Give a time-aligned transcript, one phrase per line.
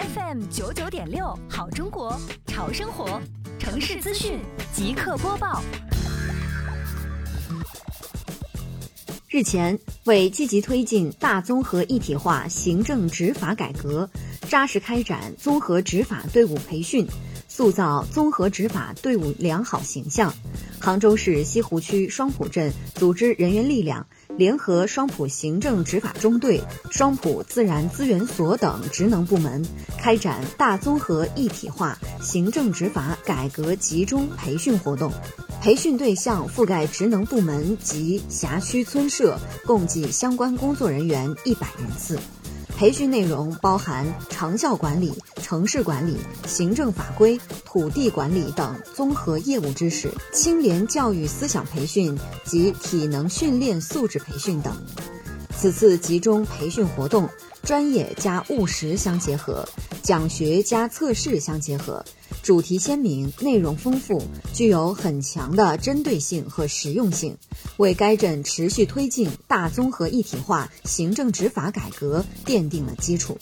[0.00, 3.20] FM 九九点六，好中国，潮生活，
[3.58, 4.38] 城市资讯
[4.72, 5.62] 即刻播报。
[9.28, 14.08] 日前，为积极推进大综合一体化行政执法改革，
[14.48, 17.06] 扎实开展综合执法队伍培训，
[17.46, 20.32] 塑造综合执法队伍良好形象，
[20.80, 24.06] 杭州市西湖区双浦镇组织人员力量。
[24.40, 29.62] 联合双浦行政执法中队、双浦自然资源所等职能部门，
[29.98, 35.12] 开展大综合一体化行政执法改革集中培训活动。
[35.60, 42.18] 培训对象覆盖职能部门及辖区村社，共计相关工作人员一百人次。
[42.80, 45.12] 培训内容包含长效管理、
[45.42, 46.16] 城市管理、
[46.46, 54.74] 行政法规、土地管理等综合业务知识，青年教育思想培训及体能训练素质培训等。
[55.54, 57.28] 此次集中培训活动，
[57.62, 59.68] 专业加务实相结合，
[60.02, 62.02] 讲学加测试相结合，
[62.50, 64.20] 主题鲜明，内容丰富，
[64.52, 67.36] 具有很强的针对性和实用性，
[67.76, 73.38] 为该镇持续推进大综合一体化行政执法改革奠定了基础。